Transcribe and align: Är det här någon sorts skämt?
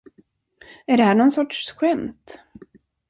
Är 0.85 0.97
det 0.97 1.03
här 1.03 1.15
någon 1.15 1.31
sorts 1.31 1.71
skämt? 1.71 2.39